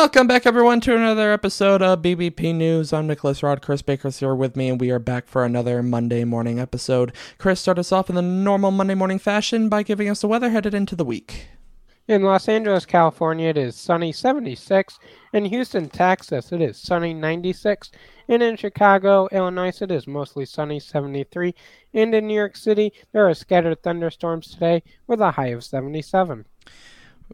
Welcome 0.00 0.28
back, 0.28 0.46
everyone, 0.46 0.80
to 0.82 0.94
another 0.94 1.32
episode 1.32 1.82
of 1.82 2.02
BBP 2.02 2.54
News. 2.54 2.92
I'm 2.92 3.08
Nicholas 3.08 3.42
Rod. 3.42 3.60
Chris 3.60 3.82
Baker's 3.82 4.20
here 4.20 4.32
with 4.32 4.54
me, 4.54 4.68
and 4.68 4.80
we 4.80 4.92
are 4.92 5.00
back 5.00 5.26
for 5.26 5.44
another 5.44 5.82
Monday 5.82 6.22
morning 6.22 6.60
episode. 6.60 7.12
Chris, 7.36 7.58
start 7.60 7.80
us 7.80 7.90
off 7.90 8.08
in 8.08 8.14
the 8.14 8.22
normal 8.22 8.70
Monday 8.70 8.94
morning 8.94 9.18
fashion 9.18 9.68
by 9.68 9.82
giving 9.82 10.08
us 10.08 10.20
the 10.20 10.28
weather 10.28 10.50
headed 10.50 10.72
into 10.72 10.94
the 10.94 11.04
week. 11.04 11.48
In 12.06 12.22
Los 12.22 12.48
Angeles, 12.48 12.86
California, 12.86 13.48
it 13.48 13.58
is 13.58 13.74
sunny 13.74 14.12
76. 14.12 15.00
In 15.32 15.46
Houston, 15.46 15.88
Texas, 15.88 16.52
it 16.52 16.62
is 16.62 16.78
sunny 16.78 17.12
96. 17.12 17.90
And 18.28 18.40
in 18.40 18.56
Chicago, 18.56 19.28
Illinois, 19.32 19.82
it 19.82 19.90
is 19.90 20.06
mostly 20.06 20.46
sunny 20.46 20.78
73. 20.78 21.56
And 21.92 22.14
in 22.14 22.28
New 22.28 22.34
York 22.34 22.56
City, 22.56 22.92
there 23.10 23.28
are 23.28 23.34
scattered 23.34 23.82
thunderstorms 23.82 24.52
today 24.52 24.84
with 25.08 25.20
a 25.20 25.32
high 25.32 25.48
of 25.48 25.64
77. 25.64 26.44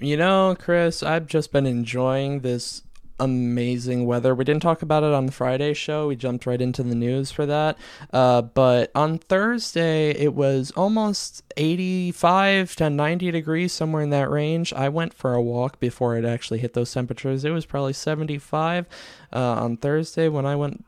You 0.01 0.17
know, 0.17 0.57
Chris, 0.59 1.03
I've 1.03 1.27
just 1.27 1.53
been 1.53 1.67
enjoying 1.67 2.41
this 2.41 2.83
amazing 3.21 4.07
weather. 4.07 4.35
We 4.35 4.45
didn't 4.45 4.63
talk 4.63 4.83
about 4.83 5.05
it 5.05 5.13
on 5.13 5.27
the 5.27 5.33
Friday 5.33 5.73
show. 5.73 6.09
We 6.09 6.17
jumped 6.17 6.47
right 6.47 6.61
into 6.61 6.83
the 6.83 6.97
news 6.97 7.31
for 7.31 7.47
that. 7.47 7.79
Uh, 8.13 8.43
but 8.43 8.91
on 8.97 9.19
Thursday, 9.19 10.11
it 10.11 10.35
was 10.35 10.73
almost 10.73 11.45
85 11.57 12.75
to 12.77 12.91
90 12.91 13.31
degrees, 13.31 13.73
somewhere 13.73 14.03
in 14.03 14.11
that 14.11 14.31
range. 14.31 14.73
I 14.73 14.89
went 14.89 15.15
for 15.15 15.35
a 15.35 15.43
walk 15.43 15.79
before 15.79 16.17
it 16.17 16.25
actually 16.25 16.59
hit 16.59 16.75
those 16.75 16.93
temperatures. 16.93 17.45
It 17.45 17.51
was 17.51 17.67
probably 17.67 17.93
75 17.93 18.89
uh, 19.33 19.39
on 19.39 19.77
Thursday 19.77 20.29
when 20.29 20.45
I 20.45 20.57
went 20.57 20.85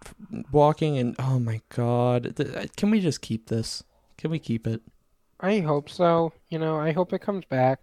walking, 0.51 0.99
and 0.99 1.15
oh 1.19 1.39
my 1.39 1.61
God, 1.69 2.35
can 2.77 2.91
we 2.91 3.01
just 3.01 3.21
keep 3.21 3.49
this? 3.49 3.85
Can 4.19 4.31
we 4.31 4.39
keep 4.39 4.67
it? 4.67 4.83
I 5.39 5.61
hope 5.61 5.91
so. 5.91 6.33
You 6.49 6.59
know, 6.59 6.77
I 6.77 6.93
hope 6.93 7.13
it 7.13 7.21
comes 7.21 7.45
back. 7.45 7.81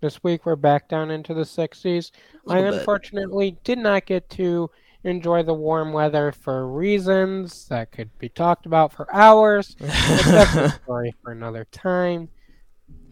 This 0.00 0.22
week 0.22 0.46
we're 0.46 0.56
back 0.56 0.88
down 0.88 1.10
into 1.10 1.34
the 1.34 1.42
60s. 1.42 2.12
I 2.48 2.60
bit. 2.60 2.74
unfortunately 2.74 3.56
did 3.64 3.78
not 3.78 4.06
get 4.06 4.30
to 4.30 4.70
enjoy 5.02 5.42
the 5.42 5.54
warm 5.54 5.92
weather 5.92 6.30
for 6.30 6.68
reasons 6.68 7.66
that 7.68 7.90
could 7.90 8.16
be 8.18 8.28
talked 8.28 8.66
about 8.66 8.92
for 8.92 9.12
hours. 9.14 9.74
That's 9.80 10.54
a 10.54 10.80
story 10.84 11.14
for 11.22 11.32
another 11.32 11.66
time. 11.72 12.28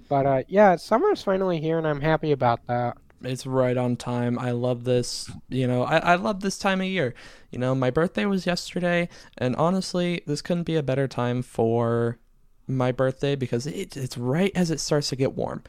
But 0.09 0.27
uh, 0.27 0.43
yeah, 0.47 0.77
summer's 0.77 1.23
finally 1.23 1.61
here, 1.61 1.79
and 1.79 1.87
I'm 1.87 2.01
happy 2.01 2.31
about 2.31 2.67
that. 2.69 2.97
It's 3.23 3.47
right 3.47 3.77
on 3.77 3.97
time. 3.97 4.39
I 4.39 4.53
love 4.53 4.85
this. 4.85 5.29
You 5.49 5.67
know, 5.67 5.83
I, 5.83 5.97
I 5.97 6.15
love 6.15 6.41
this 6.41 6.59
time 6.59 6.81
of 6.81 6.87
year. 6.87 7.15
You 7.51 7.59
know, 7.59 7.75
my 7.75 7.91
birthday 7.91 8.27
was 8.27 8.47
yesterday, 8.47 9.09
and 9.37 9.57
honestly, 9.57 10.23
this 10.27 10.43
couldn't 10.43 10.65
be 10.65 10.77
a 10.77 10.83
better 10.83 11.09
time 11.09 11.43
for 11.43 12.19
my 12.69 12.93
birthday 12.93 13.35
because 13.35 13.67
it, 13.67 13.97
it's 13.97 14.17
right 14.17 14.53
as 14.55 14.71
it 14.71 14.79
starts 14.79 15.09
to 15.09 15.17
get 15.17 15.33
warm. 15.33 15.65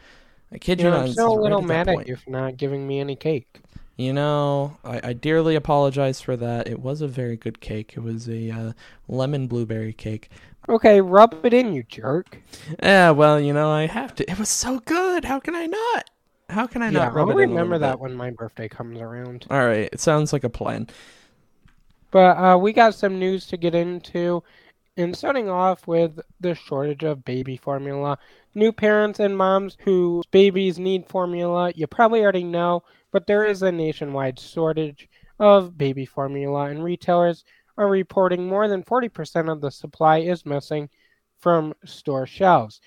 I 0.52 0.58
kid 0.58 0.82
you, 0.82 0.86
You 0.86 0.92
know, 0.92 0.98
not. 0.98 1.06
I'm 1.06 1.08
still 1.08 1.34
a 1.34 1.40
little 1.42 1.62
at 1.62 1.68
that 1.68 1.68
mad 1.68 1.88
at 1.90 1.96
point. 1.96 2.08
you 2.08 2.16
for 2.16 2.30
not 2.30 2.58
giving 2.58 2.88
me 2.88 3.00
any 3.00 3.16
cake. 3.16 3.62
You 3.98 4.14
know, 4.14 4.78
I, 4.84 5.02
I 5.10 5.14
dearly 5.14 5.56
apologize 5.56 6.22
for 6.22 6.36
that. 6.38 6.68
It 6.68 6.80
was 6.80 7.02
a 7.02 7.08
very 7.08 7.36
good 7.36 7.60
cake. 7.62 7.94
It 7.98 8.02
was 8.02 8.30
a 8.30 8.50
uh, 8.52 8.74
lemon 9.08 9.48
blueberry 9.48 9.94
cake. 9.94 10.30
Okay, 10.70 11.02
rub 11.02 11.44
it 11.46 11.54
in, 11.54 11.74
you 11.74 11.84
jerk. 11.84 12.44
Yeah, 12.82 13.12
well, 13.12 13.40
you 13.40 13.54
know, 13.54 13.70
I 13.72 13.88
have 13.88 14.14
to. 14.16 14.30
It 14.30 14.38
was 14.38 14.50
so 14.50 14.80
good. 14.82 15.26
How 15.26 15.40
can 15.40 15.56
I 15.56 15.66
not? 15.66 16.10
How 16.50 16.68
can 16.68 16.82
I 16.82 16.90
yeah, 16.90 16.92
not 16.92 17.14
I'll 17.16 17.30
it 17.32 17.40
in 17.40 17.52
remember 17.52 17.78
that 17.80 17.94
bit? 17.94 18.00
when 18.00 18.16
my 18.16 18.32
birthday 18.32 18.68
comes 18.70 19.00
around. 19.02 19.48
All 19.50 19.66
right, 19.66 19.90
it 19.92 20.00
sounds 20.00 20.32
like 20.34 20.44
a 20.44 20.50
plan. 20.50 20.88
But 22.12 22.38
uh, 22.38 22.58
we 22.58 22.74
got 22.74 22.96
some 22.96 23.20
news 23.20 23.48
to 23.48 23.58
get 23.58 23.76
into. 23.76 24.44
And 24.98 25.16
starting 25.16 25.48
off 25.48 25.86
with 25.86 26.20
the 26.40 26.56
shortage 26.56 27.04
of 27.04 27.24
baby 27.24 27.56
formula. 27.56 28.18
New 28.56 28.72
parents 28.72 29.20
and 29.20 29.38
moms 29.38 29.78
whose 29.82 30.26
babies 30.32 30.80
need 30.80 31.08
formula, 31.08 31.72
you 31.76 31.86
probably 31.86 32.24
already 32.24 32.44
know, 32.44 32.82
but 33.12 33.28
there 33.28 33.46
is 33.46 33.62
a 33.62 33.72
nationwide 33.72 34.40
shortage 34.40 35.08
of 35.38 35.78
baby 35.78 36.06
formula, 36.06 36.66
and 36.66 36.84
retailers 36.84 37.46
are 37.78 37.88
reporting 37.88 38.48
more 38.48 38.68
than 38.68 38.84
40% 38.84 39.52
of 39.52 39.62
the 39.62 39.70
supply 39.70 40.18
is 40.18 40.48
missing 40.48 40.90
from 41.38 41.76
store 41.86 42.26
shelves. 42.26 42.82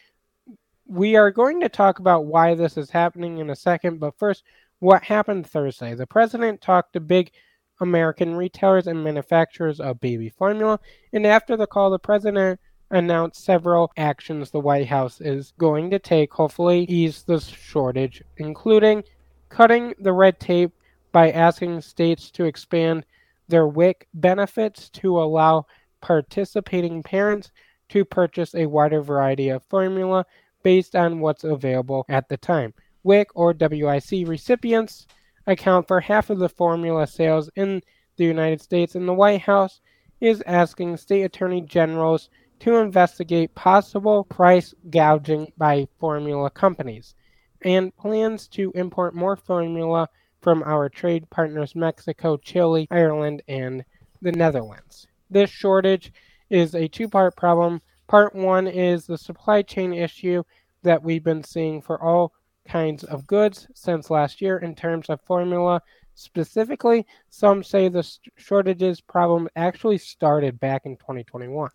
We 0.87 1.15
are 1.15 1.31
going 1.31 1.61
to 1.61 1.69
talk 1.69 2.01
about 2.01 2.27
why 2.27 2.57
this 2.57 2.77
is 2.77 2.91
happening 2.91 3.39
in 3.39 3.51
a 3.51 3.57
second, 3.57 4.01
but 4.01 4.19
first, 4.19 4.43
what 4.81 5.05
happened 5.05 5.47
Thursday? 5.47 5.95
The 5.95 6.09
president 6.09 6.61
talked 6.61 6.95
to 6.95 7.01
big 7.01 7.31
American 7.81 8.35
retailers 8.35 8.87
and 8.87 9.03
manufacturers 9.03 9.81
of 9.81 10.01
baby 10.01 10.29
formula. 10.29 10.79
And 11.13 11.27
after 11.27 11.57
the 11.57 11.67
call, 11.67 11.91
the 11.91 11.99
president 11.99 12.61
announced 12.91 13.45
several 13.45 13.93
actions 13.97 14.51
the 14.51 14.61
White 14.61 14.87
House 14.87 15.21
is 15.21 15.53
going 15.59 15.91
to 15.91 15.99
take, 15.99 16.33
hopefully, 16.33 16.85
ease 16.85 17.23
the 17.23 17.41
shortage, 17.41 18.23
including 18.37 19.05
cutting 19.49 19.95
the 19.99 20.13
red 20.13 20.39
tape 20.41 20.73
by 21.13 21.31
asking 21.31 21.81
states 21.81 22.31
to 22.31 22.45
expand 22.45 23.05
their 23.49 23.67
WIC 23.67 24.07
benefits 24.15 24.89
to 24.91 25.21
allow 25.21 25.67
participating 26.01 27.03
parents 27.03 27.51
to 27.89 28.05
purchase 28.05 28.55
a 28.55 28.67
wider 28.67 29.03
variety 29.03 29.49
of 29.49 29.65
formula 29.65 30.25
based 30.63 30.95
on 30.95 31.21
what's 31.21 31.45
available 31.45 32.05
at 32.09 32.29
the 32.29 32.37
time. 32.37 32.73
WIC 33.03 33.29
or 33.35 33.55
WIC 33.59 34.29
recipients 34.29 35.07
account 35.51 35.89
for 35.89 36.01
half 36.01 36.31
of 36.31 36.39
the 36.39 36.49
formula 36.49 37.07
sales 37.07 37.51
in 37.57 37.83
the 38.17 38.25
United 38.25 38.61
States, 38.61 38.95
and 38.95 39.09
the 39.09 39.15
White 39.15 39.43
House 39.43 39.81
is 40.21 40.43
asking 40.47 40.97
state 40.97 41.23
attorney 41.23 41.63
generals 41.63 42.29
to 42.61 42.77
investigate 42.77 43.55
possible 43.55 44.25
price 44.25 44.75
gouging 44.91 45.53
by 45.57 45.89
formula 45.99 46.51
companies 46.51 47.15
and 47.63 47.95
plans 47.97 48.49
to 48.49 48.73
import 48.75 49.15
more 49.15 49.37
formula 49.37 50.09
from 50.41 50.63
our 50.63 50.89
trade 50.89 51.29
partners 51.31 51.75
Mexico, 51.75 52.37
Chile, 52.37 52.87
Ireland, 52.91 53.43
and 53.49 53.85
the 54.23 54.33
Netherlands. 54.33 55.07
This 55.29 55.51
shortage 55.51 56.13
is 56.49 56.75
a 56.75 56.89
two 56.89 57.09
part 57.09 57.37
problem. 57.37 57.81
Part 58.07 58.35
one 58.35 58.67
is 58.67 59.07
the 59.07 59.19
supply 59.19 59.63
chain 59.63 59.93
issue 59.93 60.43
that 60.83 61.03
we've 61.03 61.25
been 61.25 61.45
seeing 61.45 61.81
for 61.81 62.03
all 62.03 62.33
kinds 62.71 63.03
of 63.05 63.27
goods 63.27 63.67
since 63.75 64.11
last 64.11 64.41
year 64.41 64.59
in 64.59 64.75
terms 64.75 65.11
of 65.11 65.21
formula. 65.23 65.83
Specifically, 66.15 67.07
some 67.31 67.65
say 67.65 67.89
the 67.89 68.07
shortages 68.37 69.01
problem 69.01 69.49
actually 69.57 69.99
started 69.99 70.61
back 70.61 70.87
in 70.87 70.97
2021. 70.97 71.71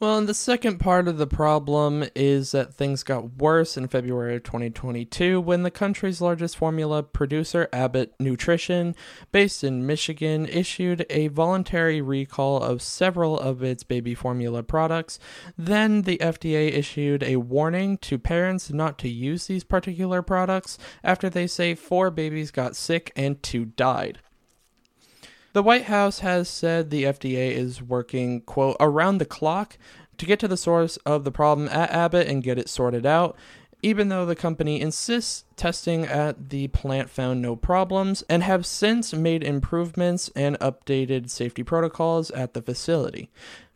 Well, 0.00 0.18
and 0.18 0.28
the 0.28 0.34
second 0.34 0.78
part 0.78 1.06
of 1.06 1.18
the 1.18 1.26
problem 1.26 2.04
is 2.16 2.50
that 2.50 2.74
things 2.74 3.04
got 3.04 3.36
worse 3.36 3.76
in 3.76 3.86
February 3.86 4.34
of 4.34 4.42
2022 4.42 5.40
when 5.40 5.62
the 5.62 5.70
country's 5.70 6.20
largest 6.20 6.56
formula 6.56 7.04
producer, 7.04 7.68
Abbott 7.72 8.12
Nutrition, 8.18 8.96
based 9.30 9.62
in 9.62 9.86
Michigan, 9.86 10.46
issued 10.46 11.06
a 11.10 11.28
voluntary 11.28 12.02
recall 12.02 12.60
of 12.60 12.82
several 12.82 13.38
of 13.38 13.62
its 13.62 13.84
baby 13.84 14.16
formula 14.16 14.64
products. 14.64 15.20
Then 15.56 16.02
the 16.02 16.18
FDA 16.18 16.72
issued 16.72 17.22
a 17.22 17.36
warning 17.36 17.96
to 17.98 18.18
parents 18.18 18.72
not 18.72 18.98
to 18.98 19.08
use 19.08 19.46
these 19.46 19.62
particular 19.62 20.22
products 20.22 20.76
after 21.04 21.30
they 21.30 21.46
say 21.46 21.76
four 21.76 22.10
babies 22.10 22.50
got 22.50 22.74
sick 22.74 23.12
and 23.14 23.40
two 23.44 23.66
died. 23.66 24.18
The 25.54 25.62
White 25.62 25.84
House 25.84 26.18
has 26.18 26.48
said 26.48 26.90
the 26.90 27.04
FDA 27.04 27.52
is 27.52 27.80
working, 27.80 28.40
quote, 28.40 28.76
around 28.80 29.18
the 29.18 29.24
clock 29.24 29.78
to 30.18 30.26
get 30.26 30.40
to 30.40 30.48
the 30.48 30.56
source 30.56 30.96
of 31.06 31.22
the 31.22 31.30
problem 31.30 31.68
at 31.68 31.92
Abbott 31.92 32.26
and 32.26 32.42
get 32.42 32.58
it 32.58 32.68
sorted 32.68 33.06
out, 33.06 33.36
even 33.80 34.08
though 34.08 34.26
the 34.26 34.34
company 34.34 34.80
insists 34.80 35.44
testing 35.54 36.06
at 36.06 36.50
the 36.50 36.66
plant 36.68 37.08
found 37.08 37.40
no 37.40 37.54
problems 37.54 38.24
and 38.28 38.42
have 38.42 38.66
since 38.66 39.14
made 39.14 39.44
improvements 39.44 40.28
and 40.34 40.58
updated 40.58 41.30
safety 41.30 41.62
protocols 41.62 42.32
at 42.32 42.54
the 42.54 42.62
facility. 42.62 43.30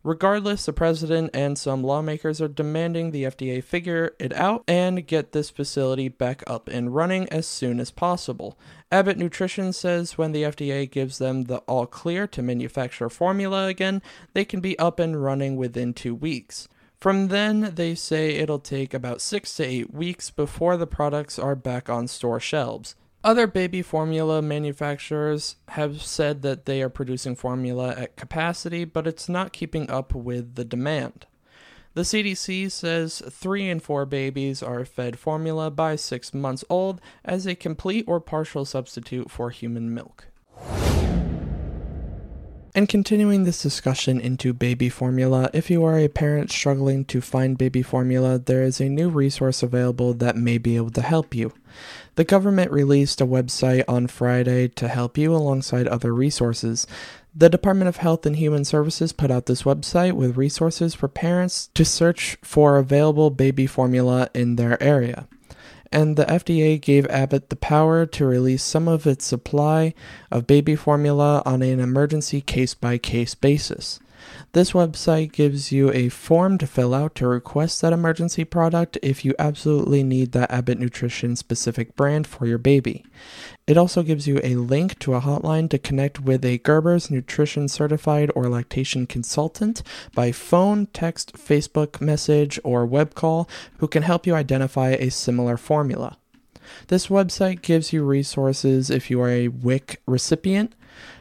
Regardless, 0.05 0.65
the 0.65 0.73
president 0.73 1.31
and 1.35 1.59
some 1.59 1.83
lawmakers 1.83 2.41
are 2.41 2.49
demanding 2.49 3.11
the 3.11 3.25
FDA 3.25 3.63
figure 3.63 4.15
it 4.21 4.33
out 4.33 4.63
and 4.69 5.07
get 5.07 5.33
this 5.33 5.51
facility 5.51 6.09
back 6.09 6.45
up 6.47 6.69
and 6.69 6.95
running 6.95 7.29
as 7.31 7.47
soon 7.47 7.81
as 7.81 7.91
possible. 7.91 8.57
Abbott 8.93 9.19
Nutrition 9.19 9.73
says 9.73 10.17
when 10.17 10.31
the 10.33 10.45
FDA 10.45 10.89
gives 10.89 11.19
them 11.19 11.45
the 11.45 11.59
all 11.59 11.87
clear 11.87 12.29
to 12.29 12.43
manufacture 12.43 13.11
formula 13.11 13.67
again, 13.67 14.01
they 14.35 14.45
can 14.45 14.61
be 14.61 14.79
up 14.79 15.01
and 15.01 15.23
running 15.23 15.57
within 15.57 15.93
two 15.93 16.15
weeks. 16.15 16.69
From 16.97 17.29
then, 17.29 17.73
they 17.75 17.95
say 17.95 18.31
it'll 18.31 18.59
take 18.59 18.95
about 18.95 19.21
six 19.21 19.55
to 19.57 19.65
eight 19.65 19.93
weeks 19.93 20.31
before 20.31 20.77
the 20.77 20.87
products 20.87 21.39
are 21.39 21.55
back 21.55 21.89
on 21.89 22.09
store 22.09 22.41
shelves. 22.41 22.95
Other 23.25 23.49
baby 23.49 23.83
formula 23.83 24.41
manufacturers 24.41 25.57
have 25.71 26.03
said 26.03 26.43
that 26.43 26.67
they 26.67 26.81
are 26.83 26.89
producing 26.89 27.35
formula 27.35 27.95
at 27.97 28.17
capacity, 28.17 28.85
but 28.85 29.09
it's 29.09 29.29
not 29.29 29.53
keeping 29.53 29.91
up 29.91 30.15
with 30.15 30.55
the 30.55 30.65
demand. 30.65 31.27
The 31.95 32.03
CDC 32.03 32.71
says 32.71 33.21
three 33.29 33.69
in 33.69 33.81
four 33.81 34.07
babies 34.07 34.63
are 34.63 34.85
fed 34.85 35.19
formula 35.19 35.69
by 35.69 35.97
six 35.97 36.33
months 36.33 36.65
old 36.71 37.01
as 37.25 37.45
a 37.45 37.57
complete 37.57 38.05
or 38.07 38.21
partial 38.21 38.65
substitute 38.65 39.33
for 39.33 39.51
human 39.51 39.93
milk. 39.93 40.29
And 42.79 42.89
continuing 42.89 43.43
this 43.43 43.61
discussion 43.61 44.21
into 44.21 44.53
baby 44.53 44.89
formula, 44.89 45.51
if 45.53 45.69
you 45.69 45.83
are 45.83 45.99
a 45.99 46.07
parent 46.07 46.53
struggling 46.53 47.05
to 47.07 47.21
find 47.21 47.59
baby 47.59 47.83
formula, 47.83 48.39
there 48.39 48.63
is 48.63 48.81
a 48.81 48.89
new 48.89 49.09
resource 49.09 49.65
available 49.65 50.15
that 50.15 50.37
may 50.37 50.59
be 50.59 50.77
able 50.77 50.91
to 50.91 51.03
help 51.03 51.35
you. 51.35 51.53
The 52.15 52.23
government 52.23 52.71
released 52.71 53.21
a 53.21 53.27
website 53.27 53.83
on 53.89 54.07
Friday 54.07 54.69
to 54.69 54.87
help 54.87 55.19
you 55.19 55.35
alongside 55.35 55.89
other 55.89 56.15
resources. 56.15 56.87
The 57.35 57.51
Department 57.51 57.89
of 57.89 57.97
Health 57.97 58.25
and 58.25 58.37
Human 58.37 58.65
Services 58.65 59.13
put 59.13 59.33
out 59.33 59.47
this 59.47 59.65
website 59.65 60.13
with 60.13 60.37
resources 60.37 60.95
for 60.95 61.09
parents 61.09 61.71
to 61.75 61.85
search 61.85 62.39
for 62.43 62.77
available 62.77 63.31
baby 63.31 63.67
formula 63.67 64.31
in 64.35 64.55
their 64.55 64.81
area 64.81 65.27
and 65.91 66.17
the 66.17 66.25
FDA 66.25 66.81
gave 66.81 67.07
Abbott 67.07 67.51
the 67.51 67.57
power 67.57 68.07
to 68.07 68.27
release 68.27 68.63
some 68.63 68.89
of 68.89 69.07
its 69.07 69.25
supply 69.25 69.95
of 70.31 70.47
baby 70.47 70.77
formula 70.77 71.43
on 71.45 71.63
an 71.63 71.81
emergency 71.81 72.41
case 72.41 72.75
by 72.75 72.99
case 72.99 73.35
basis. 73.35 74.01
This 74.53 74.73
website 74.73 75.33
gives 75.33 75.73
you 75.73 75.93
a 75.93 76.09
form 76.09 76.59
to 76.59 76.67
fill 76.67 76.95
out 76.95 77.15
to 77.17 77.27
request 77.27 77.83
that 77.83 77.93
emergency 77.93 78.45
product 78.45 78.99
if 79.03 79.25
you 79.25 79.35
absolutely 79.39 80.03
need 80.03 80.33
that 80.33 80.51
Abbott 80.51 80.79
Nutrition 80.79 81.37
specific 81.37 81.95
brand 81.97 82.27
for 82.27 82.47
your 82.47 82.59
baby. 82.59 83.05
It 83.67 83.77
also 83.77 84.03
gives 84.03 84.27
you 84.27 84.41
a 84.43 84.57
link 84.57 84.99
to 85.01 85.15
a 85.15 85.21
hotline 85.21 85.69
to 85.71 85.79
connect 85.79 86.21
with 86.21 86.45
a 86.45 86.59
Gerber's 86.59 87.11
nutrition 87.11 87.69
certified 87.69 88.31
or 88.35 88.49
lactation 88.49 89.07
consultant 89.07 89.83
by 90.15 90.33
phone, 90.33 90.87
text, 90.87 91.35
Facebook 91.35 92.01
message, 92.01 92.59
or 92.65 92.87
web 92.87 93.15
call 93.15 93.49
who 93.79 93.89
can 93.89 94.03
help 94.03 94.27
you 94.27 94.35
identify 94.35 94.91
a 94.91 95.11
similar 95.11 95.57
formula. 95.57 96.17
This 96.89 97.09
website 97.09 97.63
gives 97.63 97.93
you 97.93 98.05
resources 98.05 98.91
if 98.91 99.11
you 99.11 99.21
are 99.21 99.31
a 99.31 99.49
WIC 99.49 100.01
recipient 100.07 100.75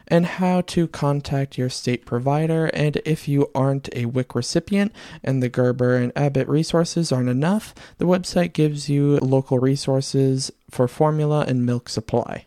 and 0.07 0.25
how 0.25 0.62
to 0.62 0.88
contact 0.88 1.57
your 1.57 1.69
state 1.69 2.06
provider. 2.06 2.65
And 2.68 2.98
if 3.06 3.27
you 3.27 3.51
aren't 3.54 3.89
a 3.95 4.06
WIC 4.06 4.33
recipient 4.33 4.92
and 5.24 5.44
the 5.44 5.50
Gerber 5.50 5.95
and 5.95 6.12
Abbott 6.15 6.48
resources 6.48 7.12
aren't 7.12 7.30
enough, 7.30 7.75
the 8.00 8.06
website 8.06 8.54
gives 8.54 8.89
you 8.89 9.18
local 9.18 9.59
resources 9.59 10.51
for 10.69 10.88
formula 10.88 11.45
and 11.48 11.65
milk 11.65 11.89
supply. 11.89 12.46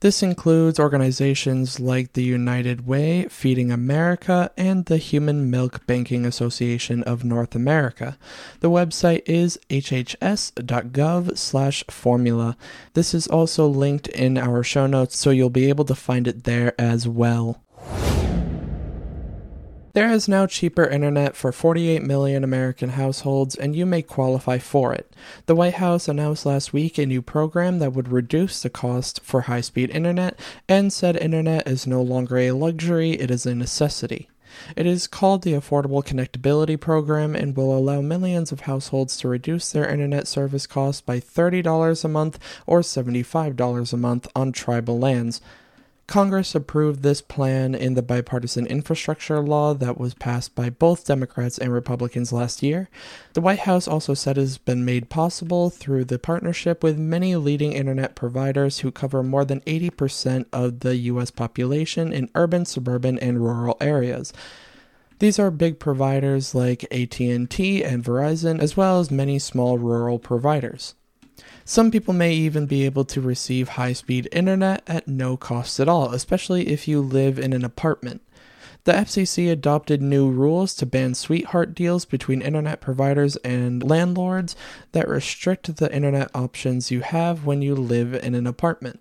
This 0.00 0.22
includes 0.22 0.78
organizations 0.78 1.80
like 1.80 2.12
the 2.12 2.22
United 2.22 2.86
Way, 2.86 3.26
Feeding 3.28 3.72
America, 3.72 4.52
and 4.56 4.84
the 4.84 4.98
Human 4.98 5.50
Milk 5.50 5.84
Banking 5.88 6.24
Association 6.24 7.02
of 7.02 7.24
North 7.24 7.56
America. 7.56 8.16
The 8.60 8.70
website 8.70 9.22
is 9.26 9.58
hhs.gov/formula. 9.68 12.56
This 12.94 13.12
is 13.12 13.26
also 13.26 13.66
linked 13.66 14.06
in 14.08 14.38
our 14.38 14.62
show 14.62 14.86
notes 14.86 15.18
so 15.18 15.30
you'll 15.30 15.50
be 15.50 15.68
able 15.68 15.84
to 15.86 15.96
find 15.96 16.28
it 16.28 16.44
there 16.44 16.80
as 16.80 17.08
well. 17.08 17.60
There 19.94 20.10
is 20.10 20.28
now 20.28 20.46
cheaper 20.46 20.84
internet 20.84 21.34
for 21.34 21.50
48 21.50 22.02
million 22.02 22.44
American 22.44 22.90
households, 22.90 23.54
and 23.54 23.74
you 23.74 23.86
may 23.86 24.02
qualify 24.02 24.58
for 24.58 24.92
it. 24.92 25.12
The 25.46 25.54
White 25.54 25.74
House 25.74 26.08
announced 26.08 26.44
last 26.44 26.72
week 26.72 26.98
a 26.98 27.06
new 27.06 27.22
program 27.22 27.78
that 27.78 27.94
would 27.94 28.08
reduce 28.08 28.62
the 28.62 28.70
cost 28.70 29.20
for 29.22 29.42
high 29.42 29.62
speed 29.62 29.90
internet 29.90 30.38
and 30.68 30.92
said 30.92 31.16
internet 31.16 31.66
is 31.66 31.86
no 31.86 32.02
longer 32.02 32.36
a 32.36 32.50
luxury, 32.52 33.12
it 33.12 33.30
is 33.30 33.46
a 33.46 33.54
necessity. 33.54 34.28
It 34.76 34.86
is 34.86 35.06
called 35.06 35.42
the 35.42 35.52
Affordable 35.54 36.04
Connectivity 36.04 36.78
Program 36.78 37.34
and 37.34 37.56
will 37.56 37.76
allow 37.76 38.00
millions 38.00 38.52
of 38.52 38.60
households 38.60 39.16
to 39.18 39.28
reduce 39.28 39.70
their 39.70 39.88
internet 39.88 40.28
service 40.28 40.66
costs 40.66 41.00
by 41.00 41.18
$30 41.18 42.04
a 42.04 42.08
month 42.08 42.38
or 42.66 42.80
$75 42.80 43.92
a 43.92 43.96
month 43.96 44.28
on 44.36 44.52
tribal 44.52 44.98
lands. 44.98 45.40
Congress 46.08 46.54
approved 46.54 47.02
this 47.02 47.20
plan 47.20 47.74
in 47.74 47.92
the 47.92 48.00
bipartisan 48.00 48.66
infrastructure 48.66 49.40
law 49.40 49.74
that 49.74 49.98
was 49.98 50.14
passed 50.14 50.54
by 50.54 50.70
both 50.70 51.04
Democrats 51.04 51.58
and 51.58 51.70
Republicans 51.70 52.32
last 52.32 52.62
year. 52.62 52.88
The 53.34 53.42
White 53.42 53.58
House 53.60 53.86
also 53.86 54.14
said 54.14 54.38
it 54.38 54.40
has 54.40 54.56
been 54.56 54.86
made 54.86 55.10
possible 55.10 55.68
through 55.68 56.06
the 56.06 56.18
partnership 56.18 56.82
with 56.82 56.96
many 56.96 57.36
leading 57.36 57.74
internet 57.74 58.14
providers 58.14 58.78
who 58.78 58.90
cover 58.90 59.22
more 59.22 59.44
than 59.44 59.60
80% 59.60 60.46
of 60.50 60.80
the 60.80 60.96
US 60.96 61.30
population 61.30 62.10
in 62.10 62.30
urban, 62.34 62.64
suburban, 62.64 63.18
and 63.18 63.44
rural 63.44 63.76
areas. 63.78 64.32
These 65.18 65.38
are 65.38 65.50
big 65.50 65.78
providers 65.78 66.54
like 66.54 66.84
AT&T 66.84 67.84
and 67.84 68.02
Verizon 68.02 68.60
as 68.60 68.78
well 68.78 68.98
as 68.98 69.10
many 69.10 69.38
small 69.38 69.76
rural 69.76 70.18
providers. 70.18 70.94
Some 71.68 71.90
people 71.90 72.14
may 72.14 72.32
even 72.32 72.64
be 72.64 72.86
able 72.86 73.04
to 73.04 73.20
receive 73.20 73.68
high 73.68 73.92
speed 73.92 74.26
internet 74.32 74.82
at 74.86 75.06
no 75.06 75.36
cost 75.36 75.78
at 75.78 75.86
all, 75.86 76.14
especially 76.14 76.68
if 76.68 76.88
you 76.88 77.02
live 77.02 77.38
in 77.38 77.52
an 77.52 77.62
apartment. 77.62 78.22
The 78.84 78.92
FCC 78.94 79.52
adopted 79.52 80.00
new 80.00 80.30
rules 80.30 80.74
to 80.76 80.86
ban 80.86 81.14
sweetheart 81.14 81.74
deals 81.74 82.06
between 82.06 82.40
internet 82.40 82.80
providers 82.80 83.36
and 83.44 83.82
landlords 83.82 84.56
that 84.92 85.10
restrict 85.10 85.76
the 85.76 85.94
internet 85.94 86.30
options 86.34 86.90
you 86.90 87.02
have 87.02 87.44
when 87.44 87.60
you 87.60 87.74
live 87.74 88.14
in 88.14 88.34
an 88.34 88.46
apartment. 88.46 89.00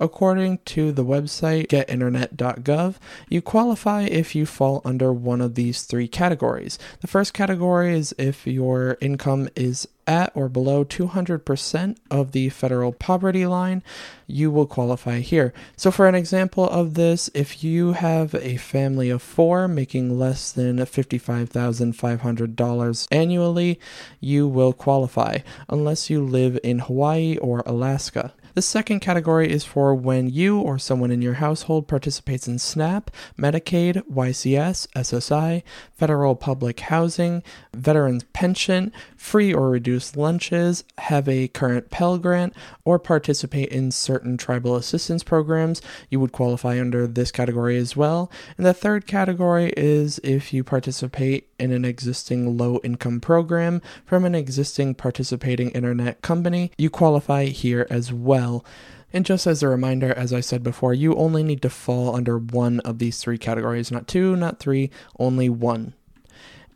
According 0.00 0.58
to 0.66 0.92
the 0.92 1.04
website 1.04 1.68
getinternet.gov, 1.68 2.96
you 3.28 3.42
qualify 3.42 4.02
if 4.02 4.34
you 4.34 4.46
fall 4.46 4.82
under 4.84 5.12
one 5.12 5.40
of 5.40 5.54
these 5.54 5.82
three 5.82 6.08
categories. 6.08 6.78
The 7.00 7.06
first 7.06 7.34
category 7.34 7.96
is 7.96 8.14
if 8.18 8.46
your 8.46 8.96
income 9.00 9.48
is 9.56 9.88
at 10.06 10.30
or 10.34 10.48
below 10.48 10.84
200% 10.84 11.96
of 12.10 12.32
the 12.32 12.48
federal 12.50 12.92
poverty 12.92 13.46
line, 13.46 13.82
you 14.26 14.50
will 14.50 14.66
qualify 14.66 15.20
here. 15.20 15.54
So, 15.76 15.90
for 15.90 16.06
an 16.08 16.14
example 16.14 16.68
of 16.68 16.92
this, 16.94 17.30
if 17.34 17.62
you 17.64 17.92
have 17.92 18.34
a 18.34 18.56
family 18.56 19.10
of 19.10 19.20
four 19.22 19.68
making 19.68 20.18
less 20.18 20.50
than 20.52 20.78
$55,500 20.78 23.08
annually, 23.10 23.78
you 24.20 24.48
will 24.48 24.72
qualify, 24.72 25.40
unless 25.68 26.08
you 26.10 26.22
live 26.22 26.58
in 26.62 26.78
Hawaii 26.80 27.36
or 27.38 27.62
Alaska. 27.66 28.32
The 28.56 28.62
second 28.62 29.00
category 29.00 29.52
is 29.52 29.66
for 29.66 29.94
when 29.94 30.30
you 30.30 30.58
or 30.58 30.78
someone 30.78 31.10
in 31.10 31.20
your 31.20 31.34
household 31.34 31.86
participates 31.86 32.48
in 32.48 32.58
SNAP, 32.58 33.10
Medicaid, 33.38 34.02
YCS, 34.10 34.86
SSI, 34.96 35.62
federal 35.92 36.34
public 36.34 36.80
housing, 36.80 37.42
veterans 37.74 38.24
pension, 38.32 38.94
free 39.14 39.52
or 39.52 39.68
reduced 39.68 40.16
lunches, 40.16 40.84
have 40.96 41.28
a 41.28 41.48
current 41.48 41.90
Pell 41.90 42.16
Grant, 42.16 42.54
or 42.82 42.98
participate 42.98 43.68
in 43.68 43.90
certain 43.90 44.38
tribal 44.38 44.74
assistance 44.74 45.22
programs. 45.22 45.82
You 46.08 46.18
would 46.20 46.32
qualify 46.32 46.80
under 46.80 47.06
this 47.06 47.30
category 47.30 47.76
as 47.76 47.94
well. 47.94 48.32
And 48.56 48.64
the 48.64 48.72
third 48.72 49.06
category 49.06 49.70
is 49.76 50.18
if 50.24 50.54
you 50.54 50.64
participate 50.64 51.46
in 51.58 51.72
an 51.72 51.84
existing 51.84 52.56
low 52.56 52.80
income 52.84 53.20
program 53.20 53.82
from 54.04 54.24
an 54.24 54.34
existing 54.34 54.94
participating 54.94 55.70
internet 55.70 56.22
company, 56.22 56.70
you 56.76 56.90
qualify 56.90 57.46
here 57.46 57.86
as 57.90 58.12
well. 58.12 58.64
And 59.12 59.24
just 59.24 59.46
as 59.46 59.62
a 59.62 59.68
reminder, 59.68 60.12
as 60.12 60.32
I 60.32 60.40
said 60.40 60.62
before, 60.62 60.92
you 60.92 61.14
only 61.14 61.42
need 61.42 61.62
to 61.62 61.70
fall 61.70 62.14
under 62.14 62.38
one 62.38 62.80
of 62.80 62.98
these 62.98 63.18
three 63.20 63.38
categories, 63.38 63.90
not 63.90 64.08
two, 64.08 64.36
not 64.36 64.58
three, 64.58 64.90
only 65.18 65.48
one. 65.48 65.94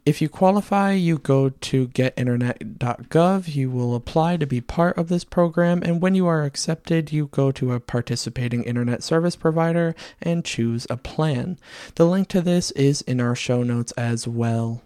If 0.07 0.23
you 0.23 0.29
qualify, 0.29 0.93
you 0.93 1.19
go 1.19 1.51
to 1.51 1.89
getinternet.gov. 1.89 3.55
You 3.55 3.71
will 3.71 3.95
apply 3.95 4.39
to 4.39 4.47
be 4.47 4.61
part 4.61 4.97
of 4.97 5.09
this 5.09 5.25
program, 5.25 5.83
and 5.83 6.01
when 6.01 6.15
you 6.15 6.27
are 6.27 6.45
accepted, 6.45 7.13
you 7.13 7.27
go 7.27 7.53
to 7.53 7.73
a 7.73 7.81
participating 7.81 8.65
internet 8.65 9.03
service 9.03 9.37
provider 9.37 9.95
and 10.23 10.45
choose 10.45 10.87
a 10.89 10.97
plan. 10.97 11.59
The 11.97 12.07
link 12.07 12.29
to 12.29 12.41
this 12.41 12.71
is 12.73 13.03
in 13.03 13.21
our 13.21 13.35
show 13.35 13.63
notes 13.63 13.93
as 13.93 14.27
well. 14.27 14.83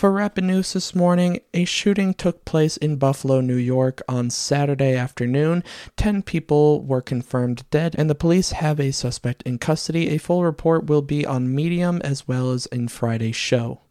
For 0.00 0.10
Rapid 0.10 0.44
News 0.44 0.72
this 0.72 0.94
morning, 0.94 1.40
a 1.52 1.66
shooting 1.66 2.14
took 2.14 2.46
place 2.46 2.78
in 2.78 2.96
Buffalo, 2.96 3.42
New 3.42 3.56
York 3.56 4.00
on 4.08 4.30
Saturday 4.30 4.96
afternoon. 4.96 5.62
Ten 5.94 6.22
people 6.22 6.82
were 6.82 7.02
confirmed 7.02 7.68
dead, 7.70 7.94
and 7.98 8.08
the 8.08 8.14
police 8.14 8.52
have 8.52 8.80
a 8.80 8.92
suspect 8.92 9.42
in 9.42 9.58
custody. 9.58 10.08
A 10.08 10.16
full 10.16 10.42
report 10.42 10.86
will 10.86 11.02
be 11.02 11.26
on 11.26 11.54
Medium 11.54 12.00
as 12.02 12.26
well 12.26 12.50
as 12.50 12.64
in 12.64 12.88
Friday's 12.88 13.36
show. 13.36 13.82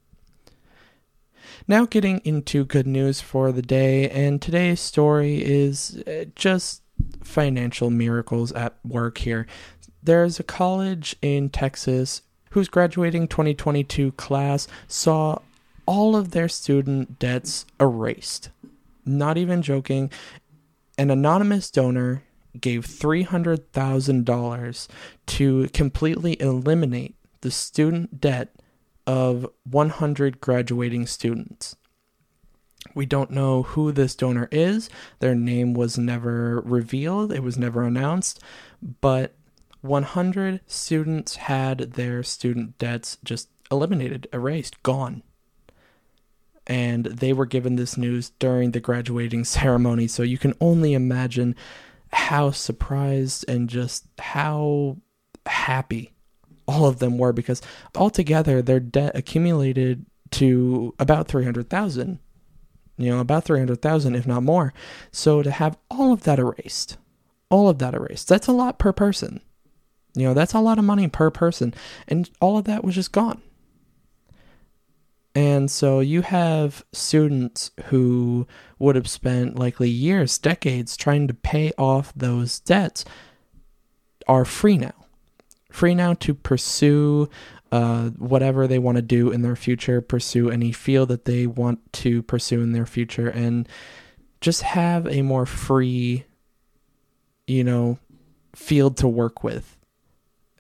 Now, 1.68 1.86
getting 1.86 2.22
into 2.26 2.66
good 2.66 2.88
news 2.88 3.22
for 3.22 3.52
the 3.52 3.62
day, 3.62 4.10
and 4.10 4.42
today's 4.42 4.80
story 4.80 5.44
is 5.44 6.02
uh, 6.08 6.26
just 6.36 6.82
financial 7.24 7.92
miracles 7.92 8.52
at 8.54 8.80
work 8.84 9.20
here. 9.20 9.46
There's 10.02 10.40
a 10.40 10.44
college 10.44 11.16
in 11.22 11.52
Texas 11.52 12.24
whose 12.50 12.68
graduating 12.68 13.28
2022 13.28 14.14
class 14.14 14.68
saw 14.88 15.38
all 15.90 16.16
of 16.16 16.30
their 16.30 16.48
student 16.48 17.18
debts 17.18 17.66
erased. 17.80 18.52
Not 19.06 19.40
even 19.40 19.64
joking. 19.64 20.12
An 21.00 21.10
anonymous 21.10 21.72
donor 21.72 22.22
gave 22.62 22.86
$300,000 22.86 24.88
to 25.26 25.68
completely 25.70 26.40
eliminate 26.40 27.16
the 27.42 27.50
student 27.50 28.22
debt 28.22 28.54
of 29.08 29.48
100 29.64 30.40
graduating 30.40 31.08
students. 31.08 31.76
We 32.94 33.08
don't 33.08 33.32
know 33.32 33.64
who 33.64 33.92
this 33.92 34.14
donor 34.14 34.48
is. 34.52 34.92
Their 35.18 35.34
name 35.34 35.74
was 35.74 35.98
never 35.98 36.62
revealed, 36.62 37.34
it 37.34 37.42
was 37.42 37.58
never 37.58 37.82
announced, 37.82 38.40
but 39.02 39.34
100 39.82 40.62
students 40.68 41.38
had 41.38 41.94
their 41.94 42.22
student 42.22 42.78
debts 42.78 43.18
just 43.24 43.50
eliminated, 43.72 44.28
erased, 44.32 44.84
gone. 44.84 45.24
And 46.70 47.06
they 47.06 47.34
were 47.34 47.48
given 47.48 47.76
this 47.76 47.98
news 47.98 48.30
during 48.40 48.72
the 48.72 48.80
graduating 48.80 49.44
ceremony, 49.44 50.08
so 50.08 50.24
you 50.24 50.38
can 50.38 50.54
only 50.62 50.94
imagine 50.94 51.56
how 52.14 52.52
surprised 52.52 53.46
and 53.48 53.70
just 53.70 54.06
how 54.20 54.98
happy 55.46 56.14
all 56.68 56.86
of 56.86 57.00
them 57.00 57.18
were 57.18 57.34
because 57.34 57.62
altogether 57.96 58.62
their 58.62 58.80
debt 58.80 59.12
accumulated 59.16 60.06
to 60.32 60.94
about 61.00 61.28
300,000 61.28 62.20
you 62.98 63.10
know 63.10 63.20
about 63.20 63.46
300,000 63.46 64.14
if 64.14 64.28
not 64.28 64.44
more. 64.44 64.74
So 65.12 65.42
to 65.42 65.50
have 65.50 65.78
all 65.90 66.12
of 66.12 66.24
that 66.24 66.38
erased 66.38 66.98
all 67.50 67.70
of 67.70 67.80
that 67.80 67.96
erased 67.96 68.28
that's 68.28 68.48
a 68.48 68.52
lot 68.52 68.78
per 68.78 68.92
person. 68.92 69.42
You 70.14 70.26
know 70.26 70.34
that's 70.34 70.54
a 70.54 70.60
lot 70.60 70.78
of 70.78 70.84
money 70.86 71.08
per 71.08 71.32
person. 71.32 71.74
And 72.08 72.30
all 72.42 72.58
of 72.58 72.66
that 72.66 72.84
was 72.84 72.96
just 72.96 73.12
gone 73.12 73.42
and 75.40 75.72
so 75.72 76.02
you 76.02 76.22
have 76.22 76.84
students 76.92 77.72
who 77.86 78.46
would 78.78 78.98
have 78.98 79.08
spent 79.08 79.58
likely 79.58 79.90
years 79.90 80.38
decades 80.38 80.98
trying 80.98 81.30
to 81.30 81.34
pay 81.34 81.72
off 81.78 82.12
those 82.14 82.60
debts 82.60 83.06
are 84.28 84.44
free 84.44 84.78
now. 84.78 85.06
Free 85.72 85.96
now 85.96 86.14
to 86.16 86.34
pursue 86.34 87.30
uh, 87.72 88.10
whatever 88.10 88.68
they 88.68 88.80
want 88.80 88.98
to 88.98 89.02
do 89.02 89.32
in 89.32 89.42
their 89.42 89.56
future, 89.56 90.02
pursue 90.02 90.50
any 90.50 90.74
field 90.74 91.08
that 91.08 91.24
they 91.24 91.48
want 91.48 91.94
to 91.94 92.22
pursue 92.24 92.62
in 92.62 92.74
their 92.74 92.86
future, 92.86 93.30
and 93.30 93.70
just 94.42 94.64
have 94.64 95.08
a 95.08 95.22
more 95.22 95.46
free, 95.46 96.26
you 97.48 97.64
know, 97.64 97.98
field 98.54 98.98
to 98.98 99.08
work 99.08 99.42
with 99.42 99.79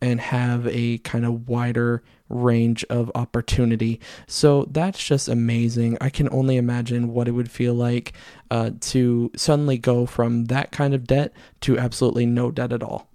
and 0.01 0.19
have 0.19 0.67
a 0.67 0.97
kind 0.99 1.25
of 1.25 1.47
wider 1.47 2.03
range 2.29 2.83
of 2.89 3.11
opportunity. 3.15 3.99
So 4.27 4.65
that's 4.69 5.03
just 5.03 5.27
amazing. 5.27 5.97
I 5.99 6.09
can 6.09 6.29
only 6.31 6.57
imagine 6.57 7.13
what 7.13 7.27
it 7.27 7.31
would 7.31 7.51
feel 7.51 7.73
like 7.73 8.13
uh, 8.51 8.71
to 8.81 9.31
suddenly 9.35 9.77
go 9.77 10.05
from 10.05 10.45
that 10.45 10.71
kind 10.71 10.93
of 10.93 11.07
debt 11.07 11.33
to 11.61 11.77
absolutely 11.77 12.25
no 12.25 12.51
debt 12.51 12.71
at 12.71 12.83
all 12.83 13.09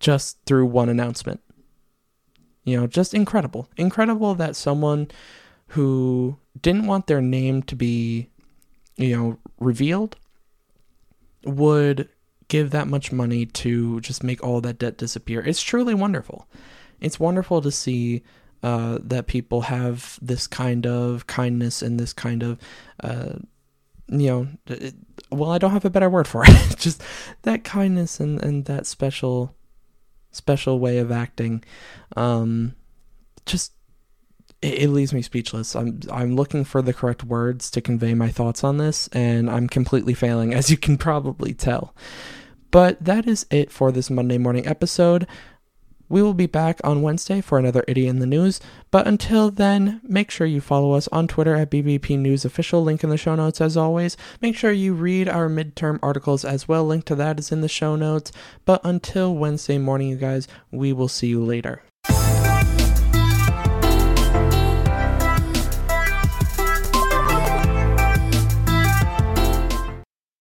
just 0.00 0.38
through 0.44 0.66
one 0.66 0.88
announcement. 0.88 1.40
You 2.64 2.80
know, 2.80 2.86
just 2.86 3.14
incredible. 3.14 3.68
Incredible 3.76 4.34
that 4.34 4.56
someone 4.56 5.08
who 5.68 6.36
didn't 6.60 6.86
want 6.86 7.06
their 7.06 7.20
name 7.22 7.62
to 7.64 7.76
be, 7.76 8.28
you 8.96 9.16
know, 9.16 9.38
revealed 9.58 10.16
would 11.44 12.08
give 12.54 12.70
that 12.70 12.86
much 12.86 13.10
money 13.10 13.44
to 13.46 14.00
just 14.00 14.22
make 14.22 14.40
all 14.44 14.60
that 14.60 14.78
debt 14.78 14.96
disappear. 14.96 15.40
It's 15.40 15.60
truly 15.60 15.92
wonderful. 15.92 16.46
It's 17.00 17.18
wonderful 17.18 17.60
to 17.60 17.72
see 17.72 18.22
uh, 18.62 18.98
that 19.02 19.26
people 19.26 19.62
have 19.62 20.20
this 20.22 20.46
kind 20.46 20.86
of 20.86 21.26
kindness 21.26 21.82
and 21.82 21.98
this 21.98 22.12
kind 22.12 22.44
of, 22.44 22.60
uh, 23.02 23.32
you 24.06 24.28
know, 24.28 24.48
it, 24.68 24.94
well, 25.32 25.50
I 25.50 25.58
don't 25.58 25.72
have 25.72 25.84
a 25.84 25.90
better 25.90 26.08
word 26.08 26.28
for 26.28 26.44
it. 26.46 26.76
just 26.78 27.02
that 27.42 27.64
kindness 27.64 28.20
and, 28.20 28.40
and 28.40 28.66
that 28.66 28.86
special 28.86 29.56
special 30.30 30.78
way 30.78 30.98
of 30.98 31.10
acting. 31.10 31.64
Um, 32.16 32.76
just 33.46 33.72
it, 34.62 34.90
leaves 34.90 35.12
me 35.12 35.22
speechless. 35.22 35.74
I'm 35.74 35.98
I'm 36.12 36.36
looking 36.36 36.62
for 36.62 36.82
the 36.82 36.94
correct 36.94 37.24
words 37.24 37.68
to 37.72 37.80
convey 37.80 38.14
my 38.14 38.28
thoughts 38.30 38.62
on 38.62 38.76
this, 38.76 39.08
and 39.08 39.50
I'm 39.50 39.68
completely 39.68 40.14
failing, 40.14 40.54
as 40.54 40.70
you 40.70 40.76
can 40.76 40.96
probably 40.98 41.52
tell. 41.52 41.96
But 42.74 43.04
that 43.04 43.28
is 43.28 43.46
it 43.52 43.70
for 43.70 43.92
this 43.92 44.10
Monday 44.10 44.36
morning 44.36 44.66
episode. 44.66 45.28
We 46.08 46.22
will 46.22 46.34
be 46.34 46.48
back 46.48 46.80
on 46.82 47.02
Wednesday 47.02 47.40
for 47.40 47.56
another 47.56 47.84
Idiot 47.86 48.10
in 48.10 48.18
the 48.18 48.26
News, 48.26 48.60
but 48.90 49.06
until 49.06 49.52
then, 49.52 50.00
make 50.02 50.28
sure 50.28 50.44
you 50.44 50.60
follow 50.60 50.94
us 50.94 51.06
on 51.12 51.28
Twitter 51.28 51.54
at 51.54 51.70
BBP 51.70 52.18
News 52.18 52.44
Official, 52.44 52.82
link 52.82 53.04
in 53.04 53.10
the 53.10 53.16
show 53.16 53.36
notes 53.36 53.60
as 53.60 53.76
always. 53.76 54.16
Make 54.42 54.56
sure 54.56 54.72
you 54.72 54.92
read 54.92 55.28
our 55.28 55.48
midterm 55.48 56.00
articles 56.02 56.44
as 56.44 56.66
well, 56.66 56.84
link 56.84 57.04
to 57.04 57.14
that 57.14 57.38
is 57.38 57.52
in 57.52 57.60
the 57.60 57.68
show 57.68 57.94
notes. 57.94 58.32
But 58.64 58.80
until 58.82 59.36
Wednesday 59.36 59.78
morning, 59.78 60.08
you 60.08 60.16
guys, 60.16 60.48
we 60.72 60.92
will 60.92 61.06
see 61.06 61.28
you 61.28 61.44
later. 61.44 61.80